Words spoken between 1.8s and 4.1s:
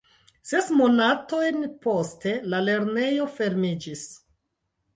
poste la lernejo fermiĝis.